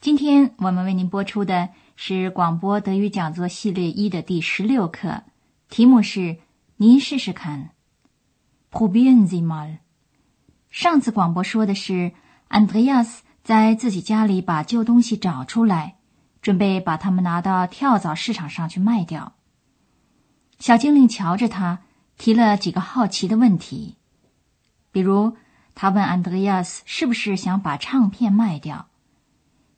[0.00, 1.70] 今天我们为您播出的。
[1.98, 5.22] 是广播德语讲座系列一的第十六课，
[5.70, 6.36] 题目是
[6.76, 7.70] “您试试看
[8.68, 9.78] p r o b i e n Sie mal。
[10.68, 12.12] 上次广播说的是
[12.50, 15.96] ，Andreas 在自己家里把旧东西找出来，
[16.42, 19.32] 准备把它们拿到跳蚤市场上去卖掉。
[20.58, 21.78] 小精灵瞧着他，
[22.18, 23.96] 提了几个好奇的问题，
[24.92, 25.34] 比如
[25.74, 28.88] 他问 Andreas 是不是想把唱片卖掉。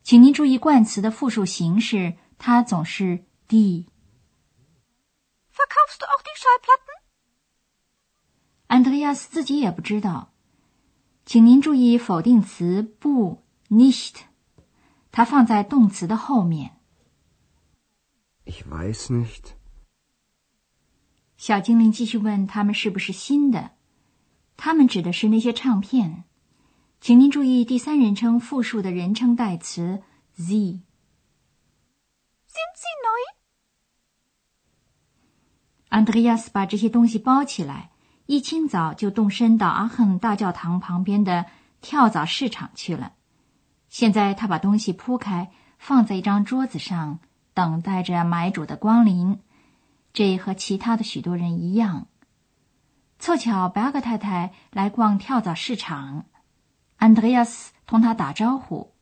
[0.08, 3.84] 请您注意冠词的复数形式，它总是 die。
[5.52, 7.02] Verkaufst du auch die Schallplatten？
[8.68, 10.32] 安德烈亚斯自己也不知道。
[11.26, 14.14] 请您注意否定词不 nicht，
[15.12, 16.78] 它放在动词的后面。
[18.46, 19.56] Ich weiß nicht。
[21.36, 23.72] 小精灵继续问他们是不是新的？
[24.56, 26.24] 他们指的是那些唱片。
[27.00, 30.02] 请您注意第三人称复数的人称代词
[30.34, 30.44] z。
[32.48, 33.34] Sind sie neu？
[35.88, 37.92] 安德烈亚斯把这些东西包起来，
[38.26, 41.46] 一清早就动身到阿亨大教堂旁边的
[41.80, 43.12] 跳蚤市场去了。
[43.88, 47.20] 现在他把东西铺开，放在一张桌子上，
[47.54, 49.40] 等待着买主的光临。
[50.12, 52.08] 这和其他的许多人一样。
[53.20, 56.26] 凑巧白格太太来逛跳蚤市场。
[56.98, 58.92] Andreas 同他打招呼，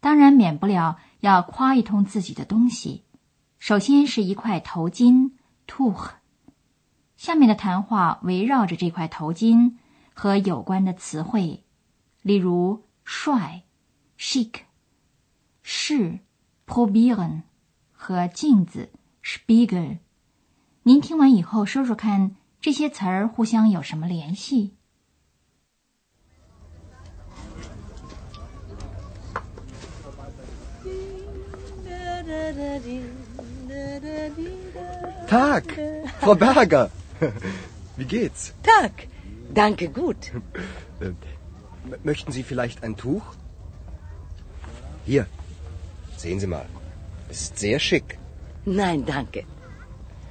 [0.00, 3.04] 当然免不了要夸一通自己的东西。
[3.58, 5.32] 首先是一块头巾
[5.66, 6.12] （tuch），
[7.16, 9.74] 下面的谈话围绕着这块头巾
[10.14, 11.64] 和有关的词汇，
[12.22, 13.64] 例如帅
[14.18, 14.60] （chic）、
[15.62, 16.20] 是
[16.66, 17.42] （probieren）
[17.92, 18.90] 和镜子
[19.22, 19.98] （spiegel）。
[20.84, 24.76] 您听完以后说说看，这些词儿互相有什么联系
[35.26, 35.64] ？Tag,
[36.20, 36.90] Frau Berger.
[37.96, 38.54] Wie geht's?
[38.62, 39.06] Tag,
[39.54, 40.32] danke gut.
[42.04, 43.22] Möchten Sie vielleicht ein Tuch?
[45.06, 45.26] Hier,
[46.16, 46.66] sehen Sie mal.
[47.28, 48.18] Es ist sehr schick.
[48.64, 49.44] Nein, danke.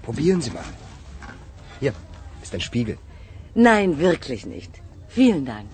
[0.03, 0.69] Probieren Sie mal.
[1.79, 1.93] Hier
[2.41, 2.97] ist ein Spiegel.
[3.55, 4.81] Nein, wirklich nicht.
[5.07, 5.69] Vielen Dank.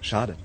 [0.00, 0.36] Schade.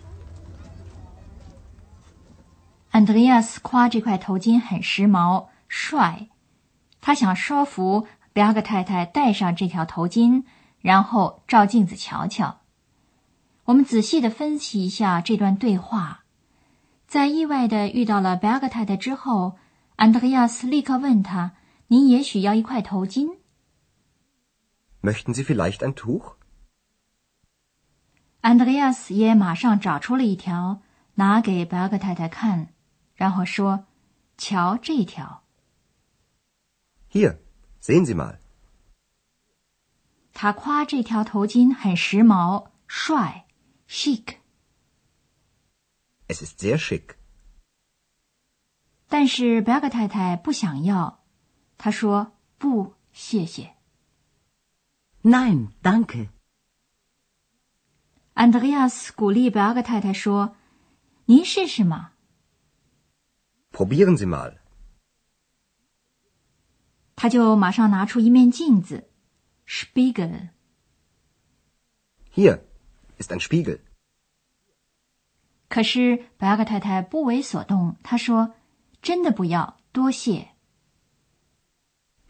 [2.98, 6.30] Andreas 夸这块头巾很时髦、帅。
[7.00, 10.46] 他想说服贝尔格太太戴上这条头巾，
[10.82, 12.62] 然后照镜子瞧瞧。
[13.66, 16.24] 我们仔细的分析一下这段对话。
[17.06, 19.58] 在意外的遇到了贝尔格太太之后，
[19.98, 21.52] 安德烈亚斯立刻问他
[21.90, 23.38] ：“您也许要一块头巾
[25.04, 26.34] ？”Möchten Sie vielleicht ein Tuch？
[28.42, 30.82] 安德烈亚斯也马上找出了一条，
[31.14, 32.70] 拿给贝尔格太太看，
[33.18, 33.86] 然后说
[34.38, 35.44] ：“瞧这条。”
[37.12, 37.40] Hier,
[37.82, 38.38] sehen Sie mal。
[40.34, 43.48] 他夸这条头巾很时髦、帅
[43.90, 44.36] ，chic。
[46.28, 47.16] Es ist sehr schick。
[49.10, 51.24] 但是贝格太太不想要，
[51.78, 53.74] 她说：“不，谢谢。”
[55.24, 56.30] Nein, danke。
[58.34, 60.56] 安德烈亚斯鼓励贝格太太说
[61.26, 62.12] ：“您试试嘛。”
[63.77, 64.59] Probieren Sie mal。
[67.15, 69.09] 他就马上拿出一面镜子，
[69.67, 72.63] Spiegel。Hier
[73.19, 73.81] ist ein Spiegel。
[75.69, 80.51] 可是白格太太不为所动，她说：“真的不要，多谢。”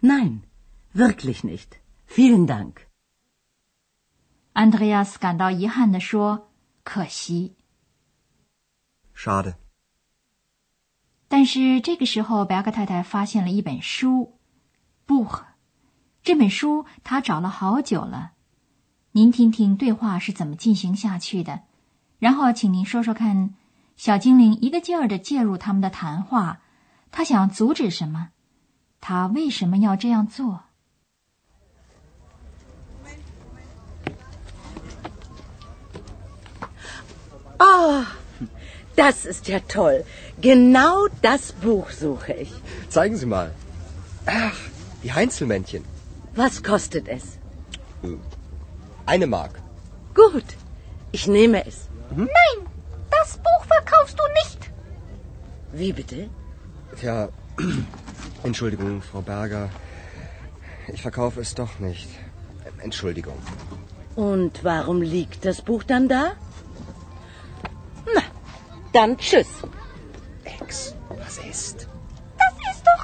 [0.01, 0.43] Nein,
[0.95, 1.79] wirklich nicht.
[2.09, 2.87] Vielen Dank.
[4.53, 6.49] Andreas 感到遗憾地说：“
[6.85, 7.57] 可惜。”
[9.17, 9.55] Schade。
[11.28, 14.40] 但是这个时候，白克太太发现了一本书。
[15.06, 15.28] 不，
[16.24, 18.32] 这本书她找了好久了。
[19.12, 21.62] 您听听对话是怎么进行下去的，
[22.20, 23.56] 然后请您说说看，
[23.96, 26.62] 小精灵一个劲儿的介入他们的谈话，
[27.12, 28.30] 他想阻止什么？
[29.00, 30.64] 他为什么要这样做
[37.58, 38.18] 啊
[38.98, 40.04] das ist ja toll.
[40.42, 42.52] Genau das Buch suche ich.
[42.90, 43.52] Zeigen Sie mal.
[44.26, 44.60] Ach.
[45.04, 45.84] Die Heinzelmännchen.
[46.36, 47.24] Was kostet es?
[49.06, 49.54] Eine Mark.
[50.14, 50.50] Gut,
[51.12, 51.88] ich nehme es.
[52.16, 52.58] Nein,
[53.12, 54.72] das Buch verkaufst du nicht.
[55.72, 56.30] Wie bitte?
[57.00, 57.30] Tja,
[58.44, 59.70] Entschuldigung, Frau Berger.
[60.94, 62.10] Ich verkaufe es doch nicht.
[62.82, 63.38] Entschuldigung.
[64.16, 66.34] Und warum liegt das Buch dann da?
[68.98, 69.48] Na, dann tschüss.
[70.44, 71.88] Ex, was ist?
[72.42, 73.04] Das ist doch.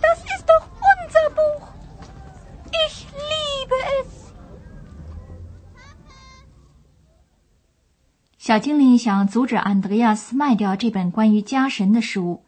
[0.00, 1.68] Das ist doch unser Buch.
[2.86, 4.32] Ich liebe es.
[8.38, 12.42] 小精灵想阻止安德烈亚斯卖掉这本关于家神的书。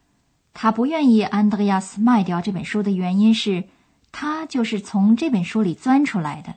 [0.54, 3.64] 他不愿意安德烈亚斯卖掉这本书的原因是，
[4.12, 6.54] 他就是从这本书里钻出来的。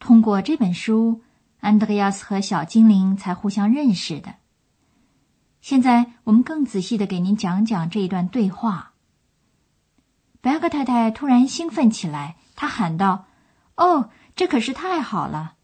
[0.00, 1.22] 通过这本书，
[1.60, 4.34] 安德烈亚斯和小精灵才互相认识的。
[5.64, 8.92] 现在我们更仔细的给您讲讲这一段对话。
[10.42, 13.24] 白克太太突然兴奋起来，她喊道
[13.74, 15.56] ：“哦，这可是太好了！”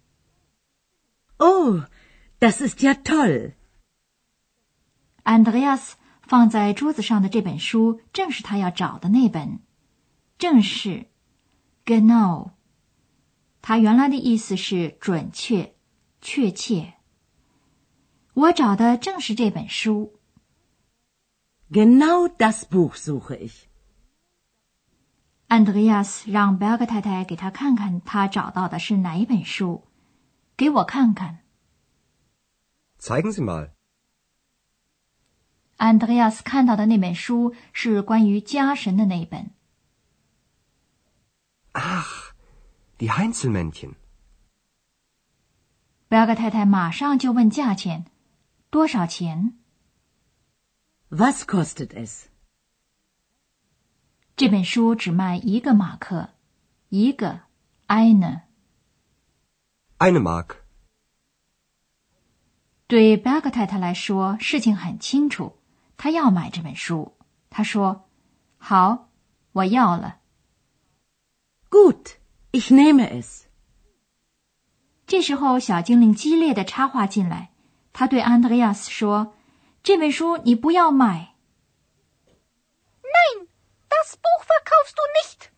[1.36, 1.82] Oh,
[2.38, 3.52] das ist ja toll.
[5.22, 9.58] 安德烈亚斯放在桌子上的这本书，正是他要找的那本，
[10.38, 11.08] 正是
[11.84, 12.52] genau。
[13.60, 15.74] 他原来的意思是准确、
[16.22, 16.94] 确切。
[18.34, 20.18] 我找的正是这本书。
[21.70, 23.64] Genau das Buch suche ich.
[25.48, 29.84] 安德烈亚斯让贝尔格太太给他看看他找到的是哪一本书，
[30.56, 31.38] 给我看看。
[33.00, 33.70] Zeigen Sie mal.
[35.76, 39.50] 安德烈亚斯看到的那本书是关于家神的那一本。
[41.72, 42.32] Ach,
[42.98, 43.94] die Heinzelmännchen.
[46.08, 48.06] 贝尔格太太马上就问价钱，
[48.70, 49.58] 多少钱
[51.08, 52.26] ？Was kostet es?
[54.36, 56.30] 这本书只卖一个马克，
[56.88, 57.40] 一个
[57.88, 58.42] eine。
[59.98, 60.58] Eine Mark.
[62.86, 65.58] 对贝尔格太太来说，事情很清楚，
[65.96, 67.16] 她要买这本书。
[67.50, 68.08] 她说
[68.56, 69.10] ：“好，
[69.50, 70.20] 我要了。
[71.68, 72.12] Gut,
[72.52, 73.46] ich nehme es.
[75.08, 77.49] ”这时候，小精灵激烈的插话进来，
[77.92, 79.34] 他对安德烈亚斯说
[79.82, 81.34] ：“这本书你不要买。
[83.02, 83.48] Nein,
[83.88, 85.50] das Buch verkaufst du nicht.”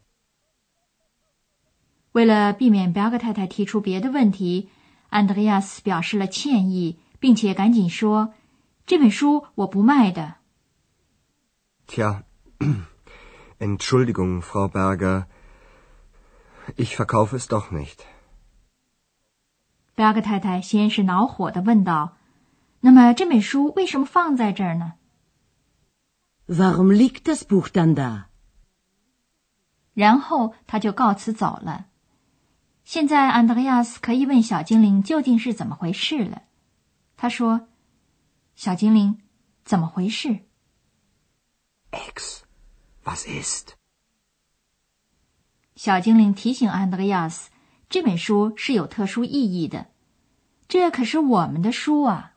[2.13, 4.69] 为了避免贝尔格太太提出别的问题，
[5.09, 8.35] 安德烈亚斯表示了歉意，并且赶紧说
[8.87, 10.37] ：“这本书我不卖的。
[11.87, 12.25] Tja,
[13.59, 15.27] Entschuldigung, Frau Berger.
[16.77, 18.01] Ich verkaufe es doch nicht.
[19.95, 22.17] ”太太先是恼火的问道
[22.85, 24.95] ：“那么这本书为什么放在这儿呢？”
[26.49, 28.25] Warum liegt das Buch dann da?
[29.95, 31.87] 然后他就告辞走了。
[32.85, 36.43] 现在安德烈亚斯可以问小精灵究竟是怎么回事了。
[37.17, 37.69] 他说
[38.57, 39.23] ：“小精灵，
[39.65, 40.41] 怎么回事
[41.93, 42.41] Ex,
[43.05, 43.69] was ist?？”
[45.77, 47.51] 小精灵提醒安德烈亚斯，
[47.89, 49.87] 这本书是有特殊意义的，
[50.67, 52.32] 这可是我们的书啊。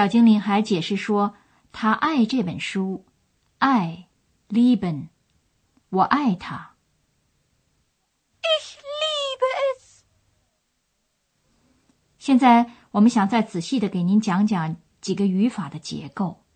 [0.00, 1.34] 小精灵还解释说，
[1.72, 3.04] 他爱这本书，
[3.58, 4.08] 爱
[4.48, 5.08] lieben，
[5.90, 6.70] 我爱它。
[8.40, 9.44] Ich liebe
[9.76, 10.00] es.
[12.18, 16.46] 现在我们想再仔细的给您讲讲几个语法的结构。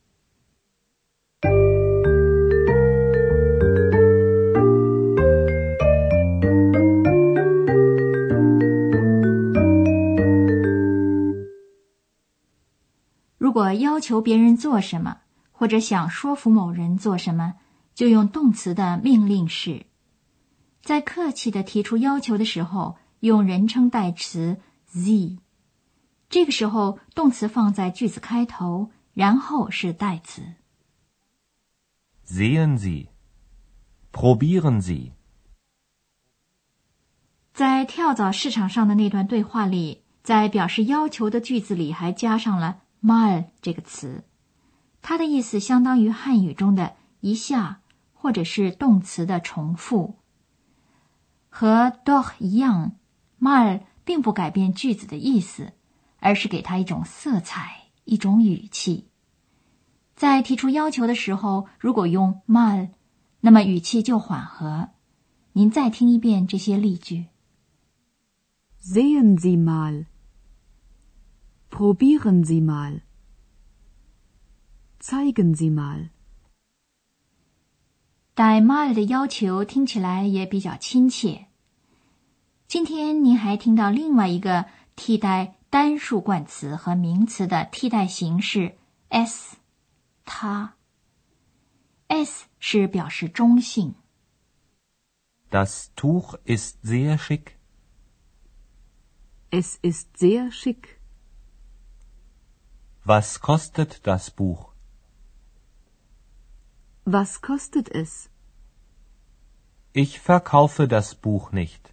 [13.54, 15.20] 果要求别人做什么，
[15.52, 17.54] 或者想说服某人做什么，
[17.94, 19.86] 就用动词的命令式。
[20.82, 25.38] 在客气的提出要求的时候，用人称代词 z。
[26.28, 30.42] 这个时候，动词放在句子开头，然后是代词。
[32.26, 33.06] Sehen Sie.
[34.12, 35.12] Probieren Sie.
[37.52, 44.24] 在跳蚤市场上的那段对话里，在表示要求的句子里还加上了 mal 这个词，
[45.02, 47.82] 它的意思相当于汉语中的一下
[48.14, 50.16] 或者是动词的重复。
[51.50, 52.96] 和 doch 一样
[53.38, 55.72] ，mal 并不改变句子的意思，
[56.18, 59.08] 而是给它一种色彩、一种语气。
[60.16, 62.88] 在提出要求的时候，如果用 mal，
[63.40, 64.88] 那么语气就缓和。
[65.52, 67.26] 您再听一遍这些例句。
[68.82, 70.06] Sehen Sie mal.
[71.74, 73.02] Probieren Sie mal.
[75.00, 76.10] Zeigen Sie mal.
[78.36, 81.46] 马 mal 的要求听起来也比较亲切。
[82.68, 88.76] 今天您还听到另外一个替代单数冠词和名词的替代形式
[89.08, 89.56] s，
[90.24, 90.76] 它
[92.06, 93.96] s 是表示中性。
[95.50, 97.56] Das Tuch ist sehr schick.
[99.50, 100.93] Es ist sehr schick.
[103.03, 104.73] Was kostet das Buch?
[107.05, 108.29] Was kostet es?
[109.93, 111.91] Ich verkaufe das Buch nicht.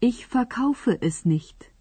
[0.00, 1.72] Ich verkaufe es nicht.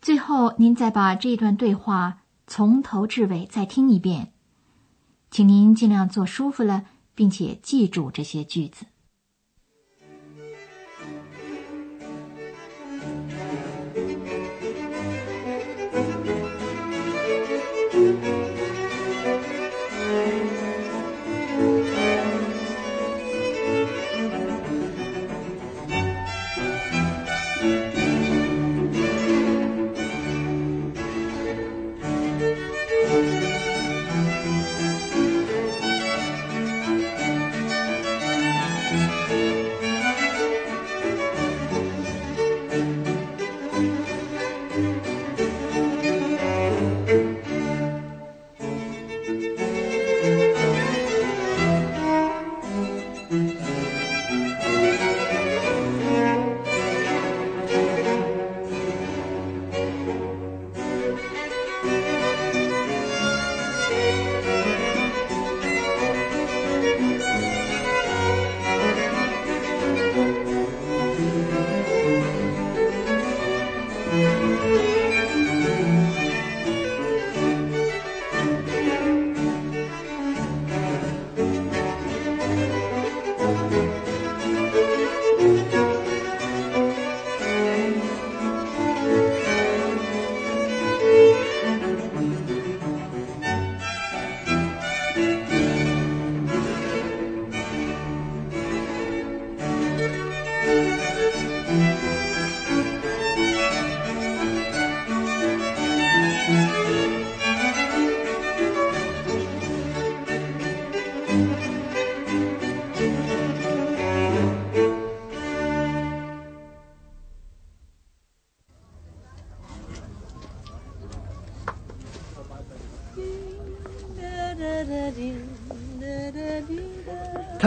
[0.00, 4.29] 最后，您再把这段对话从头至尾再听一遍，
[5.31, 6.83] 请您尽量坐舒服了，
[7.15, 8.85] 并且记住这些句子。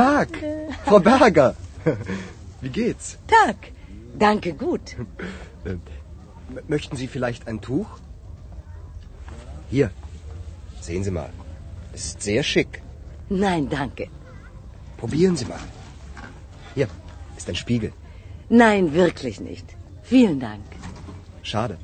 [0.03, 0.29] Tag,
[0.85, 1.55] Frau Berger.
[2.61, 3.17] Wie geht's?
[3.27, 3.57] Tag.
[4.17, 4.95] Danke, gut.
[5.65, 5.77] Äh,
[6.67, 7.87] möchten Sie vielleicht ein Tuch?
[9.69, 9.91] Hier,
[10.81, 11.29] sehen Sie mal.
[11.93, 12.81] Es ist sehr schick.
[13.29, 14.07] Nein, danke.
[14.97, 15.59] Probieren Sie mal.
[16.75, 16.87] Hier
[17.37, 17.91] ist ein Spiegel.
[18.49, 19.65] Nein, wirklich nicht.
[20.03, 20.65] Vielen Dank.
[21.43, 21.77] Schade.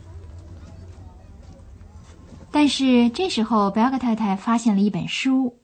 [2.51, 5.57] 但是这时候，贝尔格太太发现了一本书，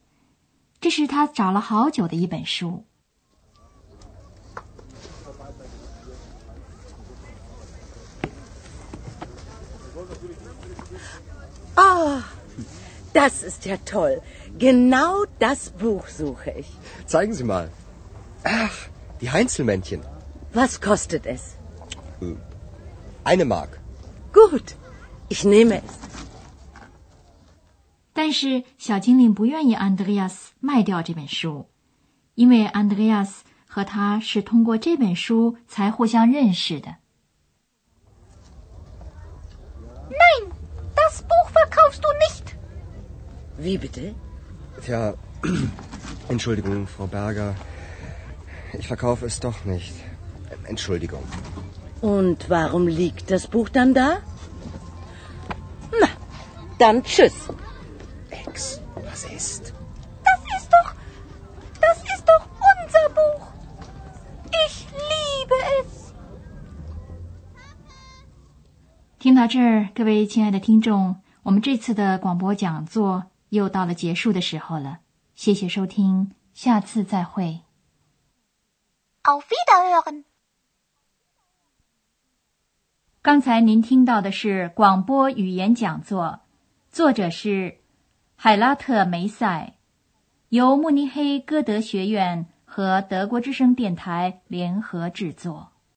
[0.80, 2.84] 这是她找了好久的一本书。
[11.76, 12.22] Ah,
[13.12, 14.20] das ist ja toll.
[14.58, 16.68] Genau das Buch suche ich.
[17.06, 17.70] Zeigen Sie mal.
[18.44, 18.76] Ach,
[19.20, 20.00] die Heinzelmännchen.
[20.52, 21.56] Was kostet es?
[23.24, 23.80] Eine Mark.
[24.32, 24.74] Gut,
[25.28, 26.15] ich nehme es.
[28.26, 31.66] 但是小精灵不愿意安德烈亚斯卖掉这本书，
[32.34, 36.96] 因为安德烈亚斯和他是通过这本书才互相认识的。
[40.10, 40.52] Nein,
[40.94, 42.54] das Buch verkaufst du nicht.
[43.58, 44.14] Wie bitte?
[44.82, 45.14] Tja,
[46.28, 47.54] Entschuldigung, Frau Berger.
[48.78, 49.94] Ich verkaufe es doch nicht.
[50.68, 51.22] Entschuldigung.
[52.02, 54.18] Und warum liegt das Buch dann da?
[55.98, 56.08] Na,
[56.78, 57.48] dann tschüss.
[69.27, 74.99] 听到这儿，各位亲爱的听众，我们这次的广播讲座又到了结束的时候了。
[75.35, 77.59] 谢谢收听，下次再会。
[79.23, 80.23] Auf Wiederhören.
[83.21, 86.39] 刚才您听到的是广播语言讲座，
[86.89, 87.79] 作者是
[88.37, 89.73] 海拉特梅塞，
[90.47, 95.73] 由慕尼黑歌德学院和德国之声电台联合制作。